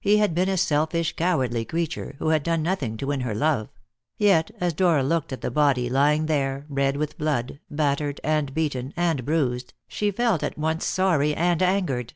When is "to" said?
2.96-3.06